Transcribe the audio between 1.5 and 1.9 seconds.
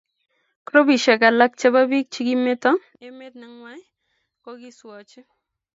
chebo